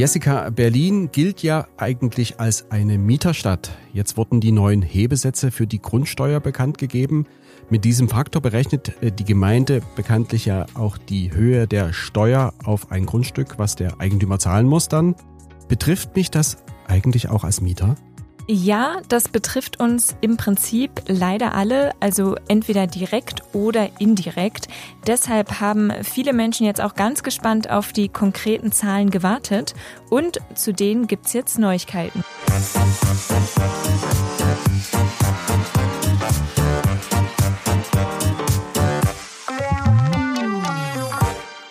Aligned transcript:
Jessica, 0.00 0.48
Berlin 0.48 1.10
gilt 1.12 1.42
ja 1.42 1.66
eigentlich 1.76 2.40
als 2.40 2.70
eine 2.70 2.96
Mieterstadt. 2.96 3.76
Jetzt 3.92 4.16
wurden 4.16 4.40
die 4.40 4.50
neuen 4.50 4.80
Hebesätze 4.80 5.50
für 5.50 5.66
die 5.66 5.82
Grundsteuer 5.82 6.40
bekannt 6.40 6.78
gegeben. 6.78 7.26
Mit 7.68 7.84
diesem 7.84 8.08
Faktor 8.08 8.40
berechnet 8.40 8.94
äh, 9.02 9.12
die 9.12 9.24
Gemeinde 9.24 9.82
bekanntlich 9.96 10.46
ja 10.46 10.64
auch 10.72 10.96
die 10.96 11.34
Höhe 11.34 11.66
der 11.66 11.92
Steuer 11.92 12.54
auf 12.64 12.90
ein 12.90 13.04
Grundstück, 13.04 13.58
was 13.58 13.76
der 13.76 14.00
Eigentümer 14.00 14.38
zahlen 14.38 14.66
muss 14.66 14.88
dann. 14.88 15.16
Betrifft 15.68 16.16
mich 16.16 16.30
das 16.30 16.56
eigentlich 16.86 17.28
auch 17.28 17.44
als 17.44 17.60
Mieter? 17.60 17.96
Ja, 18.52 18.96
das 19.06 19.28
betrifft 19.28 19.78
uns 19.78 20.16
im 20.22 20.36
Prinzip 20.36 20.90
leider 21.06 21.54
alle, 21.54 21.92
also 22.00 22.34
entweder 22.48 22.88
direkt 22.88 23.42
oder 23.52 23.88
indirekt. 24.00 24.66
Deshalb 25.06 25.60
haben 25.60 25.92
viele 26.02 26.32
Menschen 26.32 26.66
jetzt 26.66 26.80
auch 26.80 26.96
ganz 26.96 27.22
gespannt 27.22 27.70
auf 27.70 27.92
die 27.92 28.08
konkreten 28.08 28.72
Zahlen 28.72 29.10
gewartet 29.10 29.74
und 30.08 30.40
zu 30.56 30.72
denen 30.72 31.06
gibt's 31.06 31.32
jetzt 31.32 31.60
Neuigkeiten. 31.60 32.24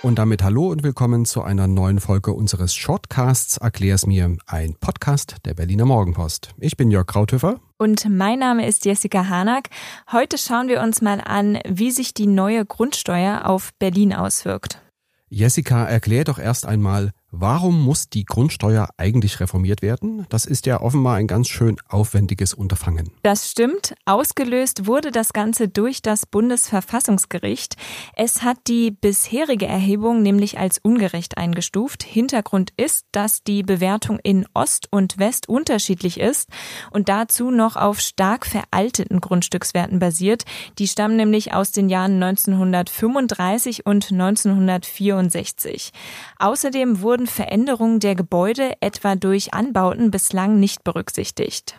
Und 0.10 0.16
damit 0.16 0.42
hallo 0.42 0.70
und 0.72 0.82
willkommen 0.82 1.24
zu 1.26 1.44
einer 1.44 1.68
neuen 1.68 2.00
Folge 2.00 2.34
unseres 2.34 2.74
Shortcasts 2.74 3.58
Erklär's 3.58 4.08
mir, 4.08 4.38
ein 4.48 4.74
Podcast 4.74 5.36
der 5.46 5.54
Berliner 5.54 5.86
Morgenpost. 5.86 6.56
Ich 6.58 6.76
bin 6.76 6.90
Jörg 6.90 7.06
Krauthöfer. 7.06 7.60
Und 7.78 8.10
mein 8.10 8.40
Name 8.40 8.68
ist 8.68 8.86
Jessica 8.86 9.30
Hanack. 9.30 9.70
Heute 10.12 10.40
schauen 10.40 10.68
wir 10.68 10.82
uns 10.82 11.04
mal 11.04 11.22
an, 11.22 11.60
wie 11.68 11.92
sich 11.92 12.16
die 12.16 12.26
neue 12.26 12.66
Grundsteuer 12.66 13.46
auf 13.46 13.72
Berlin 13.78 14.12
auswirkt. 14.12 14.82
Jessica, 15.30 15.86
erklär 15.86 16.24
doch 16.24 16.40
erst 16.40 16.66
einmal, 16.66 17.12
Warum 17.32 17.84
muss 17.84 18.10
die 18.10 18.26
Grundsteuer 18.26 18.90
eigentlich 18.98 19.40
reformiert 19.40 19.84
werden? 19.84 20.26
Das 20.30 20.46
ist 20.46 20.66
ja 20.66 20.82
offenbar 20.82 21.18
ein 21.18 21.28
ganz 21.28 21.48
schön 21.48 21.76
aufwendiges 21.88 22.56
Unterfangen. 22.56 23.12
Das 23.22 23.52
stimmt. 23.52 23.94
Ausgelöst 24.06 24.88
wurde 24.88 25.12
das 25.12 25.32
Ganze 25.32 25.68
durch 25.68 26.02
das 26.02 26.26
Bundesverfassungsgericht. 26.26 27.76
Es 28.16 28.42
hat 28.42 28.58
die 28.68 28.90
bisherige 28.90 29.68
Erhebung 29.68 30.24
nämlich 30.24 30.58
als 30.58 30.80
ungerecht 30.80 31.38
eingestuft. 31.38 32.02
Hintergrund 32.02 32.74
ist, 32.78 33.06
dass 33.12 33.44
die 33.44 33.62
Bewertung 33.62 34.18
in 34.24 34.48
Ost 34.56 34.88
und 34.90 35.20
West 35.20 35.48
unterschiedlich 35.48 36.20
ist 36.20 36.50
und 36.90 37.10
dazu 37.10 37.52
noch 37.52 37.76
auf 37.76 38.00
stark 38.00 38.48
veralteten 38.48 39.22
Grundstückswerten 39.22 40.00
basiert. 40.00 40.46
Die 40.80 40.88
stammen 40.88 41.18
nämlich 41.18 41.54
aus 41.54 41.72
den 41.72 41.90
Jahren 41.90 42.22
1935 42.24 43.86
und 43.86 44.12
1964. 44.12 45.92
Außerdem 46.40 47.02
wurde 47.02 47.19
wurden 47.20 47.28
Veränderungen 47.28 48.00
der 48.00 48.16
Gebäude 48.16 48.78
etwa 48.80 49.16
durch 49.16 49.54
Anbauten 49.54 50.10
bislang 50.10 50.58
nicht 50.58 50.86
berücksichtigt. 50.86 51.78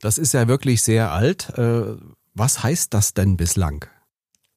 Das 0.00 0.18
ist 0.18 0.34
ja 0.34 0.48
wirklich 0.48 0.82
sehr 0.82 1.12
alt. 1.12 1.50
Äh, 1.56 1.94
was 2.34 2.64
heißt 2.64 2.92
das 2.92 3.14
denn 3.14 3.36
bislang? 3.36 3.84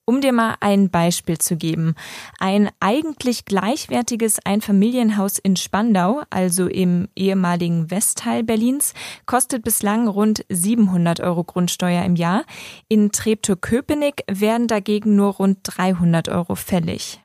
Um 0.06 0.22
dir 0.22 0.34
mal 0.34 0.56
ein 0.60 0.90
Beispiel 0.90 1.38
zu 1.38 1.56
geben. 1.56 1.94
Ein 2.40 2.72
eigentlich 2.80 3.46
gleichwertiges 3.46 4.40
Einfamilienhaus 4.44 5.38
in 5.38 5.56
Spandau, 5.56 6.24
also 6.32 6.66
im 6.68 7.10
ehemaligen 7.16 7.92
Westteil 7.92 8.44
Berlins, 8.44 8.96
kostet 9.28 9.64
bislang 9.64 10.08
rund 10.08 10.46
700 10.50 11.20
Euro 11.20 11.44
Grundsteuer 11.44 12.04
im 12.04 12.16
Jahr. 12.16 12.44
In 12.90 13.12
Treptow-Köpenick 13.12 14.24
werden 14.28 14.68
dagegen 14.68 15.16
nur 15.16 15.36
rund 15.36 15.60
300 15.64 16.28
Euro 16.30 16.56
fällig. 16.56 17.23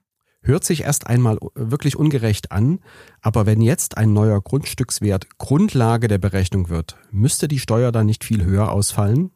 Hört 0.49 0.65
sich 0.65 0.85
erst 0.85 1.07
einmal 1.07 1.37
wirklich 1.55 1.97
ungerecht 1.97 2.53
an, 2.53 2.81
aber 3.21 3.45
wenn 3.45 3.61
jetzt 3.61 3.99
ein 3.99 4.15
neuer 4.15 4.41
Grundstückswert 4.41 5.37
Grundlage 5.37 6.09
der 6.09 6.17
Berechnung 6.17 6.71
wird, 6.71 6.97
müsste 7.11 7.49
die 7.49 7.59
Steuer 7.59 7.93
dann 7.93 8.07
nicht 8.07 8.25
viel 8.25 8.43
höher 8.43 8.73
ausfallen? 8.73 9.31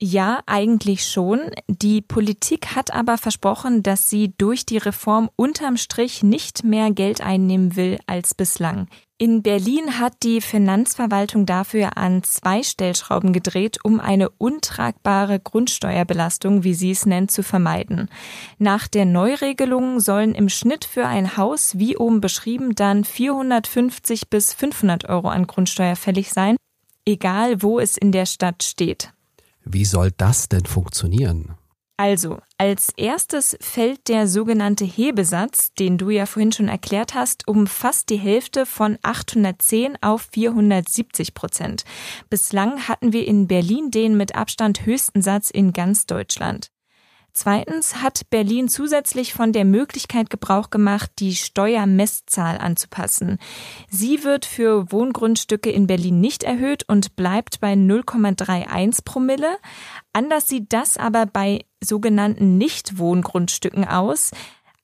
Ja, 0.00 0.42
eigentlich 0.46 1.06
schon. 1.06 1.38
Die 1.68 2.00
Politik 2.02 2.74
hat 2.74 2.92
aber 2.92 3.16
versprochen, 3.16 3.84
dass 3.84 4.10
sie 4.10 4.34
durch 4.38 4.66
die 4.66 4.78
Reform 4.78 5.30
unterm 5.36 5.76
Strich 5.76 6.24
nicht 6.24 6.64
mehr 6.64 6.90
Geld 6.90 7.20
einnehmen 7.20 7.76
will 7.76 8.00
als 8.08 8.34
bislang. 8.34 8.88
In 9.22 9.42
Berlin 9.42 9.98
hat 9.98 10.14
die 10.22 10.40
Finanzverwaltung 10.40 11.44
dafür 11.44 11.98
an 11.98 12.22
zwei 12.22 12.62
Stellschrauben 12.62 13.34
gedreht, 13.34 13.76
um 13.84 14.00
eine 14.00 14.30
untragbare 14.30 15.38
Grundsteuerbelastung, 15.38 16.64
wie 16.64 16.72
sie 16.72 16.92
es 16.92 17.04
nennt, 17.04 17.30
zu 17.30 17.42
vermeiden. 17.42 18.08
Nach 18.58 18.88
der 18.88 19.04
Neuregelung 19.04 20.00
sollen 20.00 20.34
im 20.34 20.48
Schnitt 20.48 20.86
für 20.86 21.06
ein 21.06 21.36
Haus, 21.36 21.76
wie 21.76 21.98
oben 21.98 22.22
beschrieben, 22.22 22.74
dann 22.74 23.04
450 23.04 24.30
bis 24.30 24.54
500 24.54 25.10
Euro 25.10 25.28
an 25.28 25.46
Grundsteuer 25.46 25.96
fällig 25.96 26.32
sein, 26.32 26.56
egal 27.04 27.60
wo 27.60 27.78
es 27.78 27.98
in 27.98 28.12
der 28.12 28.24
Stadt 28.24 28.62
steht. 28.62 29.12
Wie 29.66 29.84
soll 29.84 30.12
das 30.16 30.48
denn 30.48 30.64
funktionieren? 30.64 31.58
Also, 32.00 32.38
als 32.56 32.94
erstes 32.96 33.58
fällt 33.60 34.08
der 34.08 34.26
sogenannte 34.26 34.86
Hebesatz, 34.86 35.74
den 35.74 35.98
du 35.98 36.08
ja 36.08 36.24
vorhin 36.24 36.50
schon 36.50 36.68
erklärt 36.68 37.12
hast, 37.12 37.46
um 37.46 37.66
fast 37.66 38.08
die 38.08 38.16
Hälfte 38.16 38.64
von 38.64 38.96
810 39.02 39.98
auf 40.00 40.26
470 40.32 41.34
Prozent. 41.34 41.84
Bislang 42.30 42.88
hatten 42.88 43.12
wir 43.12 43.28
in 43.28 43.48
Berlin 43.48 43.90
den 43.90 44.16
mit 44.16 44.34
Abstand 44.34 44.86
höchsten 44.86 45.20
Satz 45.20 45.50
in 45.50 45.74
ganz 45.74 46.06
Deutschland. 46.06 46.70
Zweitens 47.34 47.96
hat 47.96 48.30
Berlin 48.30 48.68
zusätzlich 48.68 49.34
von 49.34 49.52
der 49.52 49.66
Möglichkeit 49.66 50.30
Gebrauch 50.30 50.70
gemacht, 50.70 51.10
die 51.18 51.36
Steuermesszahl 51.36 52.56
anzupassen. 52.56 53.38
Sie 53.88 54.24
wird 54.24 54.46
für 54.46 54.90
Wohngrundstücke 54.90 55.70
in 55.70 55.86
Berlin 55.86 56.18
nicht 56.20 56.44
erhöht 56.44 56.88
und 56.88 57.14
bleibt 57.14 57.60
bei 57.60 57.74
0,31 57.74 59.04
Promille. 59.04 59.58
Anders 60.14 60.48
sieht 60.48 60.72
das 60.72 60.96
aber 60.96 61.26
bei 61.26 61.60
sogenannten 61.80 62.58
Nichtwohngrundstücken 62.58 63.84
aus. 63.84 64.30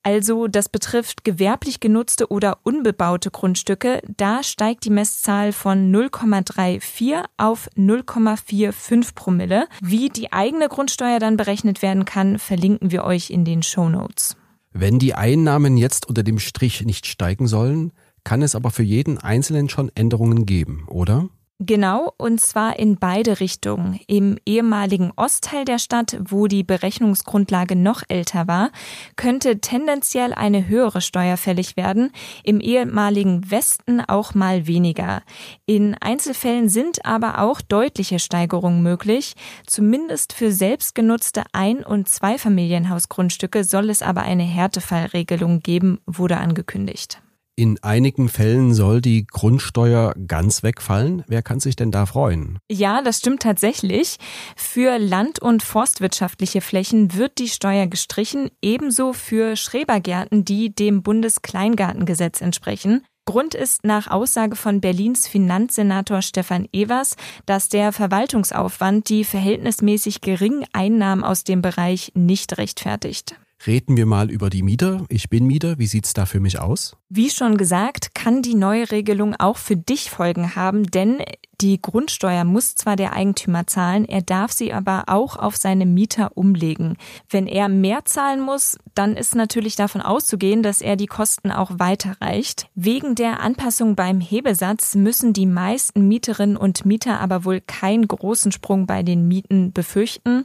Also 0.06 0.46
das 0.46 0.68
betrifft 0.68 1.24
gewerblich 1.24 1.80
genutzte 1.80 2.28
oder 2.28 2.58
unbebaute 2.62 3.32
Grundstücke. 3.32 4.02
Da 4.16 4.44
steigt 4.44 4.84
die 4.84 4.90
Messzahl 4.90 5.52
von 5.52 5.92
0,34 5.92 7.24
auf 7.36 7.68
0,45 7.76 9.16
Promille. 9.16 9.66
Wie 9.82 10.08
die 10.08 10.32
eigene 10.32 10.68
Grundsteuer 10.68 11.18
dann 11.18 11.36
berechnet 11.36 11.82
werden 11.82 12.04
kann, 12.04 12.38
verlinken 12.38 12.92
wir 12.92 13.02
euch 13.02 13.30
in 13.30 13.44
den 13.44 13.64
Show 13.64 13.88
Notes. 13.88 14.36
Wenn 14.72 15.00
die 15.00 15.14
Einnahmen 15.14 15.76
jetzt 15.76 16.06
unter 16.06 16.22
dem 16.22 16.38
Strich 16.38 16.84
nicht 16.84 17.06
steigen 17.06 17.48
sollen, 17.48 17.90
kann 18.22 18.42
es 18.42 18.54
aber 18.54 18.70
für 18.70 18.84
jeden 18.84 19.18
Einzelnen 19.18 19.68
schon 19.68 19.90
Änderungen 19.96 20.46
geben, 20.46 20.86
oder? 20.88 21.28
Genau, 21.58 22.12
und 22.18 22.38
zwar 22.38 22.78
in 22.78 22.96
beide 22.96 23.40
Richtungen. 23.40 23.98
Im 24.06 24.36
ehemaligen 24.44 25.10
Ostteil 25.16 25.64
der 25.64 25.78
Stadt, 25.78 26.18
wo 26.28 26.48
die 26.48 26.62
Berechnungsgrundlage 26.62 27.76
noch 27.76 28.02
älter 28.08 28.46
war, 28.46 28.70
könnte 29.16 29.58
tendenziell 29.60 30.34
eine 30.34 30.68
höhere 30.68 31.00
Steuer 31.00 31.38
fällig 31.38 31.78
werden, 31.78 32.12
im 32.44 32.60
ehemaligen 32.60 33.50
Westen 33.50 34.02
auch 34.02 34.34
mal 34.34 34.66
weniger. 34.66 35.22
In 35.64 35.94
Einzelfällen 35.94 36.68
sind 36.68 37.06
aber 37.06 37.38
auch 37.38 37.62
deutliche 37.62 38.18
Steigerungen 38.18 38.82
möglich. 38.82 39.32
Zumindest 39.66 40.34
für 40.34 40.52
selbstgenutzte 40.52 41.44
Ein- 41.52 41.84
und 41.86 42.06
Zweifamilienhausgrundstücke 42.06 43.64
soll 43.64 43.88
es 43.88 44.02
aber 44.02 44.20
eine 44.20 44.44
Härtefallregelung 44.44 45.60
geben, 45.60 46.00
wurde 46.04 46.36
angekündigt. 46.36 47.22
In 47.58 47.82
einigen 47.82 48.28
Fällen 48.28 48.74
soll 48.74 49.00
die 49.00 49.26
Grundsteuer 49.26 50.12
ganz 50.26 50.62
wegfallen. 50.62 51.24
Wer 51.26 51.40
kann 51.40 51.58
sich 51.58 51.74
denn 51.74 51.90
da 51.90 52.04
freuen? 52.04 52.58
Ja, 52.70 53.00
das 53.00 53.20
stimmt 53.20 53.40
tatsächlich. 53.40 54.18
Für 54.56 54.98
land- 54.98 55.38
und 55.38 55.62
forstwirtschaftliche 55.62 56.60
Flächen 56.60 57.14
wird 57.14 57.38
die 57.38 57.48
Steuer 57.48 57.86
gestrichen, 57.86 58.50
ebenso 58.60 59.14
für 59.14 59.56
Schrebergärten, 59.56 60.44
die 60.44 60.74
dem 60.74 61.02
Bundeskleingartengesetz 61.02 62.42
entsprechen. 62.42 63.06
Grund 63.24 63.54
ist 63.54 63.84
nach 63.84 64.08
Aussage 64.08 64.54
von 64.54 64.82
Berlins 64.82 65.26
Finanzsenator 65.26 66.20
Stefan 66.20 66.68
Evers, 66.74 67.16
dass 67.46 67.70
der 67.70 67.92
Verwaltungsaufwand 67.92 69.08
die 69.08 69.24
verhältnismäßig 69.24 70.20
geringen 70.20 70.66
Einnahmen 70.74 71.24
aus 71.24 71.42
dem 71.42 71.62
Bereich 71.62 72.12
nicht 72.14 72.58
rechtfertigt. 72.58 73.34
Reden 73.64 73.96
wir 73.96 74.06
mal 74.06 74.30
über 74.30 74.50
die 74.50 74.62
Mieter. 74.62 75.04
Ich 75.08 75.28
bin 75.28 75.46
Mieter. 75.46 75.78
Wie 75.78 75.86
sieht's 75.86 76.12
da 76.12 76.26
für 76.26 76.40
mich 76.40 76.58
aus? 76.58 76.96
Wie 77.08 77.30
schon 77.30 77.56
gesagt, 77.56 78.14
kann 78.14 78.42
die 78.42 78.54
neue 78.54 78.90
Regelung 78.90 79.34
auch 79.34 79.56
für 79.56 79.76
dich 79.76 80.10
Folgen 80.10 80.54
haben, 80.56 80.84
denn 80.90 81.22
die 81.60 81.80
Grundsteuer 81.80 82.44
muss 82.44 82.76
zwar 82.76 82.96
der 82.96 83.14
Eigentümer 83.14 83.66
zahlen, 83.66 84.04
er 84.04 84.20
darf 84.20 84.52
sie 84.52 84.74
aber 84.74 85.04
auch 85.06 85.36
auf 85.36 85.56
seine 85.56 85.86
Mieter 85.86 86.36
umlegen. 86.36 86.96
Wenn 87.30 87.46
er 87.46 87.70
mehr 87.70 88.04
zahlen 88.04 88.40
muss, 88.40 88.76
dann 88.94 89.16
ist 89.16 89.34
natürlich 89.34 89.74
davon 89.74 90.02
auszugehen, 90.02 90.62
dass 90.62 90.82
er 90.82 90.96
die 90.96 91.06
Kosten 91.06 91.50
auch 91.50 91.78
weiterreicht. 91.78 92.68
Wegen 92.74 93.14
der 93.14 93.40
Anpassung 93.40 93.96
beim 93.96 94.20
Hebesatz 94.20 94.94
müssen 94.94 95.32
die 95.32 95.46
meisten 95.46 96.06
Mieterinnen 96.06 96.58
und 96.58 96.84
Mieter 96.84 97.20
aber 97.20 97.44
wohl 97.44 97.62
keinen 97.62 98.06
großen 98.06 98.52
Sprung 98.52 98.86
bei 98.86 99.02
den 99.02 99.26
Mieten 99.26 99.72
befürchten. 99.72 100.44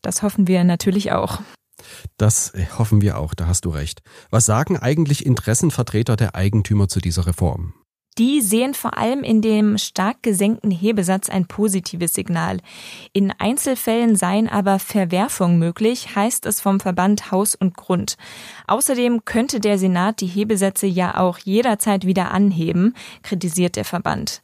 Das 0.00 0.22
hoffen 0.22 0.46
wir 0.46 0.62
natürlich 0.62 1.10
auch. 1.10 1.40
Das 2.16 2.52
hoffen 2.78 3.00
wir 3.00 3.18
auch, 3.18 3.34
da 3.34 3.46
hast 3.46 3.64
du 3.64 3.70
recht. 3.70 4.02
Was 4.30 4.46
sagen 4.46 4.76
eigentlich 4.76 5.26
Interessenvertreter 5.26 6.16
der 6.16 6.34
Eigentümer 6.34 6.88
zu 6.88 7.00
dieser 7.00 7.26
Reform? 7.26 7.74
Die 8.18 8.42
sehen 8.42 8.74
vor 8.74 8.98
allem 8.98 9.22
in 9.22 9.40
dem 9.40 9.78
stark 9.78 10.22
gesenkten 10.22 10.70
Hebesatz 10.70 11.30
ein 11.30 11.46
positives 11.46 12.12
Signal. 12.12 12.58
In 13.14 13.32
Einzelfällen 13.38 14.16
seien 14.16 14.50
aber 14.50 14.78
Verwerfungen 14.78 15.58
möglich, 15.58 16.14
heißt 16.14 16.44
es 16.44 16.60
vom 16.60 16.78
Verband 16.78 17.30
Haus 17.30 17.54
und 17.54 17.74
Grund. 17.74 18.18
Außerdem 18.66 19.24
könnte 19.24 19.60
der 19.60 19.78
Senat 19.78 20.20
die 20.20 20.26
Hebesätze 20.26 20.86
ja 20.86 21.16
auch 21.18 21.38
jederzeit 21.38 22.04
wieder 22.04 22.32
anheben, 22.32 22.94
kritisiert 23.22 23.76
der 23.76 23.86
Verband. 23.86 24.42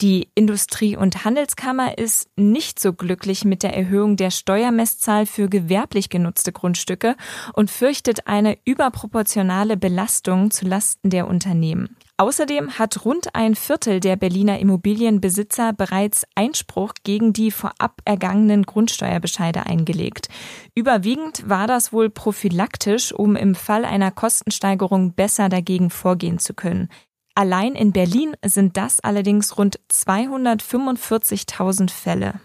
Die 0.00 0.28
Industrie- 0.36 0.96
und 0.96 1.24
Handelskammer 1.24 1.98
ist 1.98 2.28
nicht 2.36 2.78
so 2.78 2.92
glücklich 2.92 3.44
mit 3.44 3.64
der 3.64 3.76
Erhöhung 3.76 4.16
der 4.16 4.30
Steuermesszahl 4.30 5.26
für 5.26 5.48
gewerblich 5.48 6.08
genutzte 6.08 6.52
Grundstücke 6.52 7.16
und 7.52 7.68
fürchtet 7.68 8.28
eine 8.28 8.58
überproportionale 8.64 9.76
Belastung 9.76 10.52
zu 10.52 10.66
Lasten 10.66 11.10
der 11.10 11.26
Unternehmen. 11.26 11.96
Außerdem 12.20 12.80
hat 12.80 13.04
rund 13.04 13.36
ein 13.36 13.54
Viertel 13.54 14.00
der 14.00 14.16
Berliner 14.16 14.58
Immobilienbesitzer 14.58 15.72
bereits 15.72 16.26
Einspruch 16.34 16.94
gegen 17.04 17.32
die 17.32 17.52
vorab 17.52 18.00
ergangenen 18.04 18.64
Grundsteuerbescheide 18.64 19.66
eingelegt. 19.66 20.28
Überwiegend 20.74 21.48
war 21.48 21.68
das 21.68 21.92
wohl 21.92 22.10
prophylaktisch, 22.10 23.12
um 23.12 23.36
im 23.36 23.54
Fall 23.54 23.84
einer 23.84 24.10
Kostensteigerung 24.10 25.14
besser 25.14 25.48
dagegen 25.48 25.90
vorgehen 25.90 26.40
zu 26.40 26.54
können. 26.54 26.88
Allein 27.36 27.76
in 27.76 27.92
Berlin 27.92 28.34
sind 28.44 28.76
das 28.76 28.98
allerdings 28.98 29.56
rund 29.56 29.78
245.000 29.88 31.88
Fälle. 31.88 32.40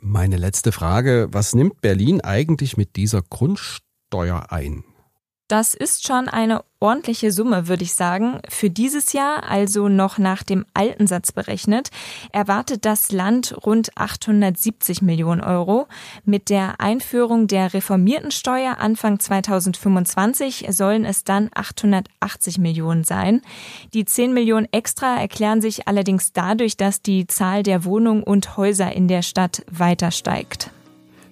Meine 0.00 0.38
letzte 0.38 0.72
Frage, 0.72 1.28
was 1.30 1.54
nimmt 1.54 1.80
Berlin 1.80 2.20
eigentlich 2.20 2.76
mit 2.76 2.96
dieser 2.96 3.22
Grundsteuer 3.22 4.50
ein? 4.50 4.82
Das 5.48 5.74
ist 5.74 6.06
schon 6.06 6.28
eine 6.28 6.64
ordentliche 6.80 7.30
Summe, 7.30 7.68
würde 7.68 7.84
ich 7.84 7.92
sagen. 7.92 8.40
Für 8.48 8.70
dieses 8.70 9.12
Jahr, 9.12 9.42
also 9.46 9.90
noch 9.90 10.16
nach 10.16 10.42
dem 10.42 10.64
alten 10.72 11.06
Satz 11.06 11.32
berechnet, 11.32 11.90
erwartet 12.32 12.86
das 12.86 13.12
Land 13.12 13.54
rund 13.66 13.90
870 13.94 15.02
Millionen 15.02 15.42
Euro. 15.42 15.86
Mit 16.24 16.48
der 16.48 16.80
Einführung 16.80 17.46
der 17.46 17.74
reformierten 17.74 18.30
Steuer 18.30 18.78
Anfang 18.78 19.20
2025 19.20 20.64
sollen 20.70 21.04
es 21.04 21.24
dann 21.24 21.50
880 21.54 22.56
Millionen 22.56 23.04
sein. 23.04 23.42
Die 23.92 24.06
10 24.06 24.32
Millionen 24.32 24.66
extra 24.72 25.20
erklären 25.20 25.60
sich 25.60 25.86
allerdings 25.86 26.32
dadurch, 26.32 26.78
dass 26.78 27.02
die 27.02 27.26
Zahl 27.26 27.62
der 27.62 27.84
Wohnungen 27.84 28.22
und 28.22 28.56
Häuser 28.56 28.92
in 28.94 29.08
der 29.08 29.20
Stadt 29.20 29.62
weiter 29.70 30.10
steigt. 30.10 30.70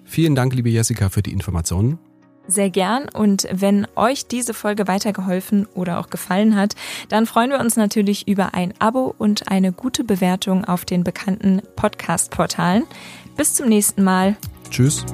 Vielen 0.05 0.35
Dank, 0.35 0.53
liebe 0.53 0.69
Jessica, 0.69 1.09
für 1.09 1.23
die 1.23 1.31
Informationen. 1.31 1.97
Sehr 2.47 2.69
gern. 2.69 3.07
Und 3.09 3.47
wenn 3.51 3.87
euch 3.95 4.27
diese 4.27 4.53
Folge 4.53 4.87
weitergeholfen 4.87 5.67
oder 5.73 5.99
auch 5.99 6.09
gefallen 6.09 6.55
hat, 6.55 6.75
dann 7.09 7.25
freuen 7.25 7.51
wir 7.51 7.59
uns 7.59 7.77
natürlich 7.77 8.27
über 8.27 8.53
ein 8.53 8.73
Abo 8.79 9.15
und 9.17 9.49
eine 9.49 9.71
gute 9.71 10.03
Bewertung 10.03 10.65
auf 10.65 10.85
den 10.85 11.03
bekannten 11.03 11.61
Podcast-Portalen. 11.75 12.83
Bis 13.37 13.55
zum 13.55 13.69
nächsten 13.69 14.03
Mal. 14.03 14.35
Tschüss. 14.69 15.05